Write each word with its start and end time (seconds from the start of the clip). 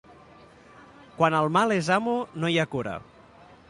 Quan 1.19 1.37
el 1.41 1.51
mal 1.59 1.77
és 1.79 1.93
amo 2.01 2.19
no 2.43 2.53
hi 2.55 2.59
ha 2.65 2.71
cura. 2.77 3.01